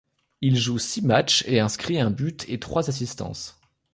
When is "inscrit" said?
1.59-1.99